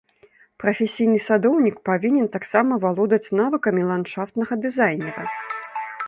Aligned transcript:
Прафесійны 0.61 1.17
садоўнік 1.25 1.75
павінен 1.89 2.27
таксама 2.35 2.73
валодаць 2.85 3.33
навыкамі 3.39 3.81
ландшафтнага 3.91 4.53
дызайнера. 4.63 5.23